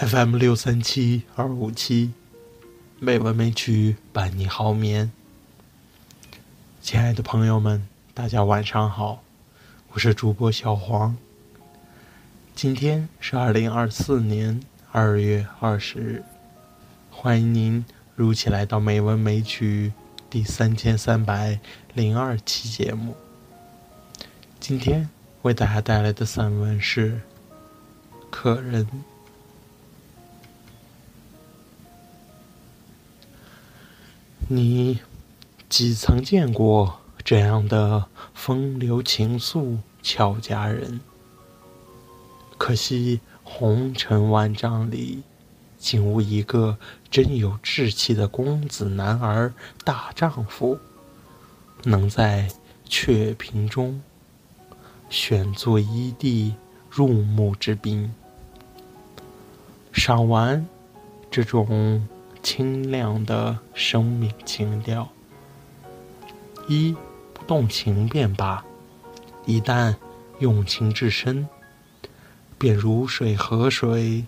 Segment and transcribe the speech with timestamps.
[0.00, 2.14] FM 六三七二五七，
[2.98, 5.12] 美文美曲伴你好眠。
[6.80, 9.22] 亲爱的朋友们，大家晚上好，
[9.92, 11.18] 我是主播小黄。
[12.54, 16.24] 今天是二零二四年二月二十日，
[17.10, 17.84] 欢迎您
[18.16, 19.92] 如期来到美文美曲
[20.30, 21.60] 第三千三百
[21.92, 23.14] 零二期节目。
[24.58, 25.10] 今天
[25.42, 27.16] 为大家带来的散文是
[28.30, 28.86] 《客人》。
[34.52, 34.98] 你
[35.68, 41.00] 几曾见过这样的风流情愫俏佳人？
[42.58, 45.22] 可惜红尘万丈里，
[45.78, 46.76] 竟无一个
[47.12, 50.76] 真有志气的公子男儿大丈夫，
[51.84, 52.48] 能在
[52.84, 54.02] 雀屏中
[55.08, 56.56] 选作一地
[56.90, 58.12] 入幕之宾，
[59.92, 60.66] 赏完
[61.30, 62.04] 这种。
[62.42, 65.08] 清亮的生命情调，
[66.68, 66.94] 一
[67.32, 68.64] 不动情便罢；
[69.46, 69.94] 一旦
[70.38, 71.48] 用情至深，
[72.58, 74.24] 便如水河水，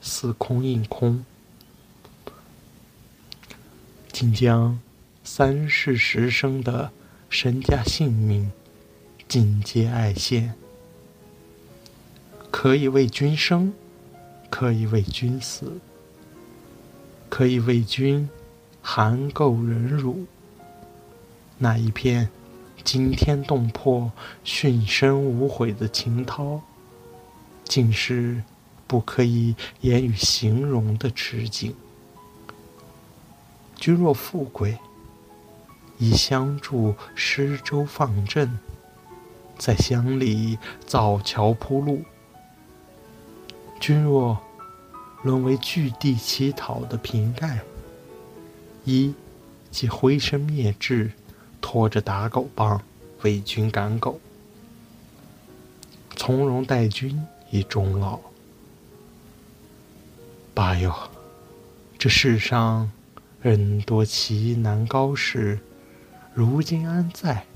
[0.00, 1.24] 似空应空，
[4.12, 4.80] 竟将
[5.22, 6.90] 三世十生的
[7.28, 8.50] 身家性命
[9.28, 10.54] 尽皆爱献，
[12.50, 13.72] 可以为君生，
[14.50, 15.78] 可以为君死。
[17.36, 18.30] 可以为君
[18.80, 20.24] 含垢忍辱，
[21.58, 22.28] 那一片
[22.84, 24.12] 惊天动魄、
[24.44, 26.60] 殉身无悔的情涛，
[27.64, 28.40] 竟是
[28.86, 31.74] 不可以言语形容的痴境。
[33.80, 34.78] 君若富贵，
[35.98, 38.48] 宜相助施粥放赈，
[39.58, 40.56] 在乡里
[40.86, 42.04] 造桥铺路；
[43.80, 44.40] 君若……
[45.24, 47.60] 沦为据地乞讨的瓶盖，
[48.84, 49.14] 一
[49.70, 51.10] 即灰身灭志，
[51.62, 52.82] 拖着打狗棒
[53.22, 54.20] 为君赶狗，
[56.14, 58.20] 从容待君以终老。
[60.52, 60.94] 罢哟，
[61.98, 62.92] 这世上
[63.40, 65.58] 人多奇难高士，
[66.34, 67.46] 如今安在？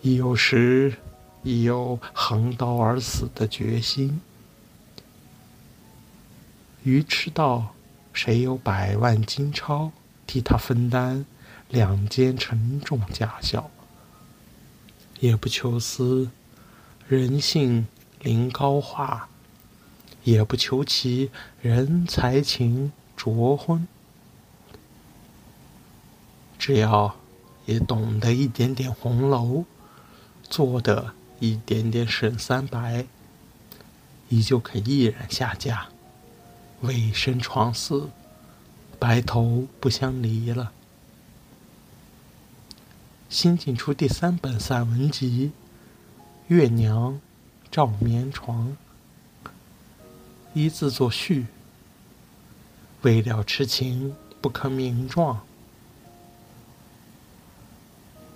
[0.00, 0.94] 亦有时。
[1.42, 4.20] 已有横刀而死的决心。
[6.84, 7.74] 愚痴道
[8.12, 9.92] ：“谁有百万金钞
[10.26, 11.24] 替他分担
[11.68, 13.70] 两肩沉重家孝？
[15.20, 16.30] 也不求思
[17.06, 17.86] 人性
[18.20, 19.28] 临高化，
[20.24, 23.86] 也不求其人才情着婚，
[26.58, 27.14] 只要
[27.66, 29.64] 也懂得一点点红楼，
[30.42, 33.04] 做的。”一点点沈三白，
[34.28, 35.88] 依旧肯毅然下嫁，
[36.82, 38.10] 委身床肆，
[39.00, 40.70] 白头不相离了。
[43.28, 45.50] 新近出第三本散文集
[46.54, 47.20] 《月娘
[47.72, 48.76] 照眠床》，
[50.54, 51.46] 一字作序。
[53.00, 55.40] 未了痴情不可名状，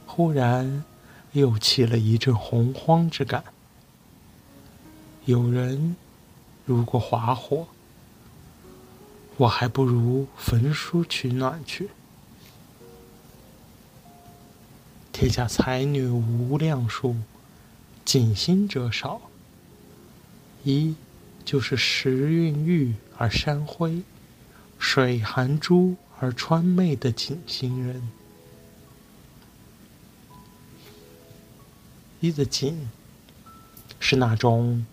[0.07, 0.83] 忽然。
[1.37, 3.45] 又起了一阵洪荒之感。
[5.27, 5.95] 有人
[6.65, 7.69] 如果划火，
[9.37, 11.91] 我还不如焚书取暖去。
[15.13, 17.17] 天下才女无量数，
[18.03, 19.21] 锦心者少。
[20.65, 20.95] 一
[21.45, 24.01] 就是时运玉而山辉，
[24.79, 28.09] 水含珠而川媚的锦心人。
[32.21, 32.89] 一的锦
[34.01, 34.87] 是那种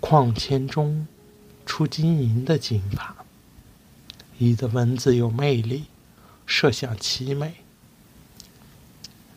[0.00, 1.06] 矿铅中
[1.66, 3.14] 出金银的金法。
[4.38, 5.84] 一的文字有魅力，
[6.46, 7.56] 设想奇美。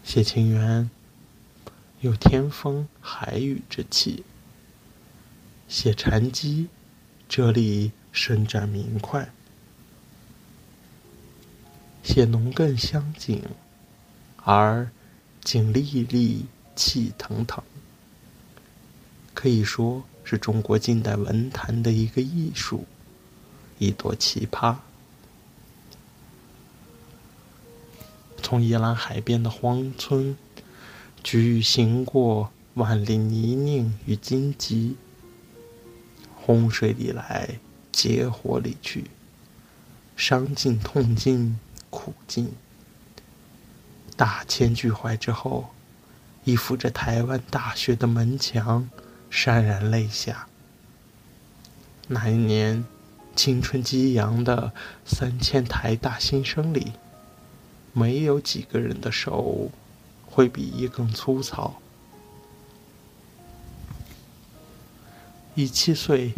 [0.04, 0.90] 写情缘
[2.00, 4.24] 有天风海雨之气。
[5.68, 6.68] 写禅机
[7.28, 9.30] 这里伸展明快。
[12.02, 13.44] 写农耕相景，
[14.38, 14.90] 而。
[15.44, 16.46] 景历历，
[16.76, 17.64] 气腾腾，
[19.34, 22.86] 可以说是中国近代文坛的一个艺术，
[23.78, 24.76] 一朵奇葩。
[28.42, 30.38] 从宜兰海边的荒村，
[31.24, 34.96] 举行过万里泥泞与荆棘，
[36.36, 37.60] 洪水里来，
[37.92, 39.06] 劫火里去，
[40.16, 41.60] 伤尽痛尽
[41.90, 42.52] 苦尽。
[44.20, 45.70] 大千俱怀之后，
[46.44, 48.90] 依附着台湾大学的门墙，
[49.32, 50.50] 潸然泪下。
[52.10, 52.84] 那一年，
[53.34, 54.74] 青春激扬的
[55.06, 56.92] 三千台大新生里，
[57.94, 59.72] 没有几个人的手
[60.26, 61.80] 会比一更粗糙。
[65.56, 66.34] 一七岁，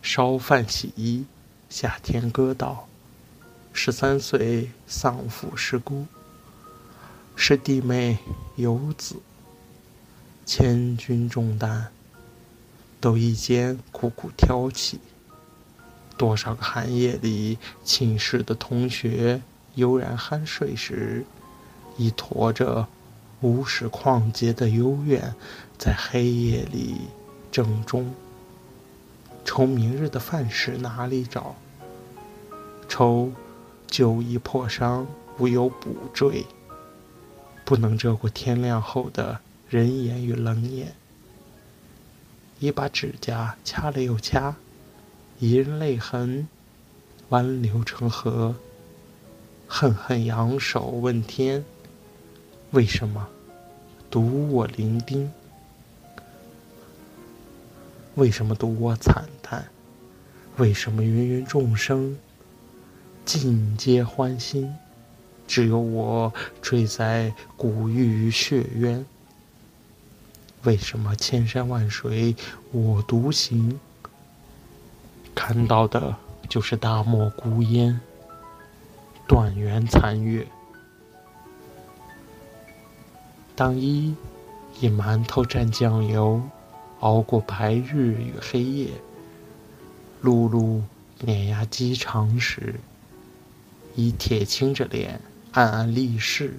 [0.00, 1.24] 烧饭洗衣，
[1.68, 2.86] 夏天割稻；
[3.72, 6.06] 十三岁，丧父失孤，
[7.36, 8.18] 是弟妹
[8.56, 9.16] 游子。
[10.46, 11.86] 千钧重担，
[13.00, 15.00] 都一肩苦苦挑起。
[16.16, 19.40] 多少个寒夜里，寝室的同学
[19.74, 21.24] 悠然酣睡时，
[21.96, 22.86] 已驮着
[23.40, 25.34] 无始旷劫的幽怨，
[25.76, 26.96] 在黑夜里
[27.50, 28.14] 正中。
[29.44, 31.56] 愁明日的饭食哪里找？
[32.88, 33.32] 愁
[33.86, 35.06] 旧衣破伤，
[35.38, 36.46] 无有补缀，
[37.64, 39.40] 不能遮过天亮后的。
[39.70, 40.94] 人言与冷眼，
[42.60, 44.54] 一把指甲掐了又掐，
[45.40, 46.46] 一人泪痕
[47.30, 48.54] 弯流成河。
[49.66, 51.64] 恨恨扬手问天：
[52.70, 53.26] 为什么
[54.08, 55.28] 独我伶仃？
[58.14, 59.66] 为什么独我惨淡？
[60.58, 62.16] 为什么芸芸众生
[63.24, 64.72] 尽皆欢欣，
[65.46, 66.32] 只有我
[66.62, 69.04] 坠在古玉与血渊？
[70.62, 72.34] 为什么千山万水
[72.72, 73.78] 我独行？
[75.34, 76.16] 看到的
[76.48, 78.00] 就是大漠孤烟，
[79.26, 80.46] 断垣残月。
[83.54, 84.14] 当一
[84.80, 86.42] 以馒头蘸酱油
[87.00, 88.88] 熬过白日与黑夜，
[90.22, 90.80] 碌碌
[91.20, 92.74] 碾压鸡肠时，
[93.94, 95.20] 以铁青着脸
[95.54, 96.54] 暗暗立誓，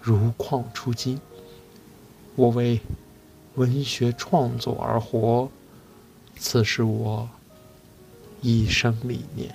[0.00, 1.20] 如矿出金。
[2.36, 2.80] 我为。
[3.56, 5.50] 文学创作而活，
[6.36, 7.28] 此是我
[8.40, 9.54] 一生理念。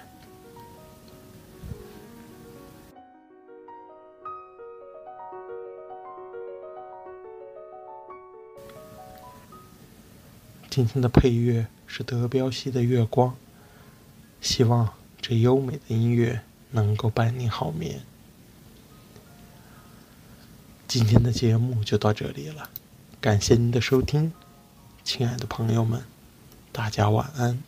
[10.70, 13.30] 今天的配乐是德彪西的《月光》，
[14.42, 16.42] 希望这优美的音乐
[16.72, 18.02] 能够伴你好眠。
[20.88, 22.70] 今天的节目就到这里了。
[23.20, 24.32] 感谢您的收听，
[25.04, 26.04] 亲爱的朋友们，
[26.72, 27.62] 大家晚安。